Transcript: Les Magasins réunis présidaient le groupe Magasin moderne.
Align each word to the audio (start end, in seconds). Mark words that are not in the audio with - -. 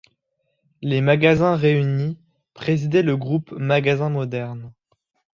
Les 0.81 0.99
Magasins 0.99 1.55
réunis 1.55 2.17
présidaient 2.55 3.03
le 3.03 3.17
groupe 3.17 3.51
Magasin 3.51 4.09
moderne. 4.09 4.73